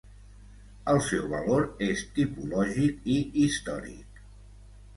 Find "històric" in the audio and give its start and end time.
3.45-4.25